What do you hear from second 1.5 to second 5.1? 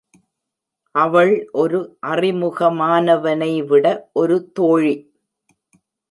ஒரு அறிமுகமானவனை விட ஒரு தோழி.